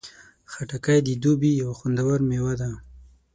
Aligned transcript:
خټکی 0.51 0.99
د 1.07 1.09
دوبی 1.23 1.51
یو 1.61 1.69
خوندور 1.79 2.19
میوه 2.29 2.53
ده. 2.61 2.71